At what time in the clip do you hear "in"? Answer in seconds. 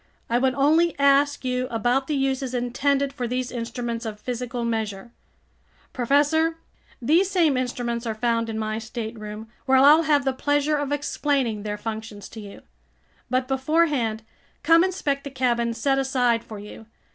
8.49-8.57